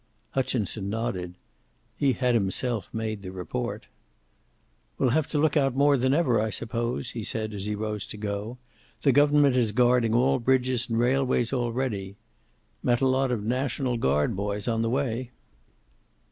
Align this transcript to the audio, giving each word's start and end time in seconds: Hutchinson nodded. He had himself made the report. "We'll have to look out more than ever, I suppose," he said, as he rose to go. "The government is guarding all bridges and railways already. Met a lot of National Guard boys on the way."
Hutchinson 0.31 0.89
nodded. 0.89 1.35
He 1.95 2.13
had 2.13 2.33
himself 2.33 2.89
made 2.91 3.21
the 3.21 3.31
report. 3.31 3.85
"We'll 4.97 5.11
have 5.11 5.27
to 5.27 5.37
look 5.37 5.55
out 5.55 5.75
more 5.75 5.95
than 5.95 6.11
ever, 6.11 6.41
I 6.41 6.49
suppose," 6.49 7.11
he 7.11 7.23
said, 7.23 7.53
as 7.53 7.65
he 7.67 7.75
rose 7.75 8.07
to 8.07 8.17
go. 8.17 8.57
"The 9.03 9.11
government 9.11 9.55
is 9.55 9.73
guarding 9.73 10.15
all 10.15 10.39
bridges 10.39 10.89
and 10.89 10.97
railways 10.97 11.53
already. 11.53 12.15
Met 12.81 13.01
a 13.01 13.05
lot 13.07 13.29
of 13.31 13.45
National 13.45 13.95
Guard 13.95 14.35
boys 14.35 14.67
on 14.67 14.81
the 14.81 14.89
way." 14.89 15.29